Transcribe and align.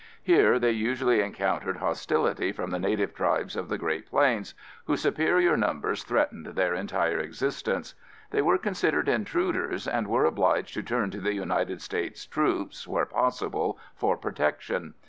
Here 0.23 0.57
they 0.57 0.71
usually 0.71 1.21
encountered 1.21 1.77
hostility 1.77 2.51
from 2.51 2.71
the 2.71 2.79
native 2.79 3.13
tribes 3.13 3.55
of 3.55 3.69
the 3.69 3.77
Great 3.77 4.09
Plains 4.09 4.55
whose 4.85 5.03
superior 5.03 5.55
numbers 5.55 6.03
threatened 6.03 6.47
their 6.47 6.73
entire 6.73 7.19
existence. 7.19 7.93
They 8.31 8.41
were 8.41 8.57
considered 8.57 9.07
intruders 9.07 9.87
and 9.87 10.07
were 10.07 10.25
obliged 10.25 10.73
to 10.73 10.81
turn 10.81 11.11
to 11.11 11.21
the 11.21 11.35
United 11.35 11.83
States 11.83 12.25
troops, 12.25 12.87
where 12.87 13.05
possible, 13.05 13.77
for 13.95 14.17
protection. 14.17 14.95